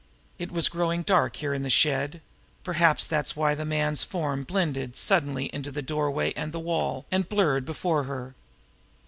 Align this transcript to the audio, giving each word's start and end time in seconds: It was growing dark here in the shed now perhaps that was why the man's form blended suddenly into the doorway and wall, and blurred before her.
It 0.39 0.51
was 0.51 0.67
growing 0.67 1.03
dark 1.03 1.35
here 1.35 1.53
in 1.53 1.61
the 1.61 1.69
shed 1.69 2.13
now 2.15 2.19
perhaps 2.63 3.05
that 3.07 3.25
was 3.25 3.35
why 3.35 3.53
the 3.53 3.65
man's 3.65 4.01
form 4.01 4.43
blended 4.45 4.97
suddenly 4.97 5.45
into 5.53 5.69
the 5.71 5.83
doorway 5.83 6.33
and 6.35 6.51
wall, 6.51 7.05
and 7.11 7.29
blurred 7.29 7.65
before 7.65 8.05
her. 8.05 8.33